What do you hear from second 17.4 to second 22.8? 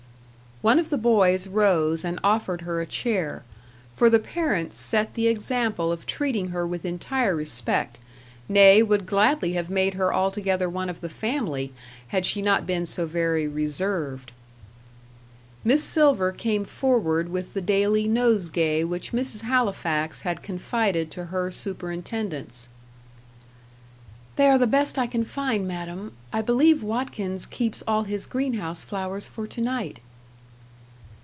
the daily nosegay which Mrs. Halifax had confided to her superintendence.